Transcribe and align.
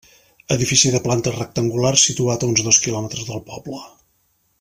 Edifici 0.53 0.91
de 0.95 1.01
planta 1.07 1.33
rectangular, 1.35 1.91
situat 2.05 2.47
a 2.47 2.51
uns 2.55 2.63
dos 2.69 2.81
quilòmetres 2.87 3.29
del 3.29 3.45
poble. 3.53 3.83